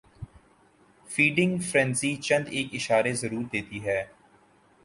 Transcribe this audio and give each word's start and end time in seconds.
feeding 1.07 1.57
frenzy 1.61 2.15
چند 2.17 2.45
ایک 2.51 2.73
اشارے 2.73 3.13
ضرور 3.13 3.43
دیتی 3.53 3.83
ہے 3.85 4.03